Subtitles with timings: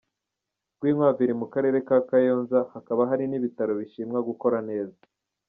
[0.77, 5.01] Rwinkwavu iri mu karere ka Kayonza, hakaba hari n’ibitaro bishimwa gukora neza.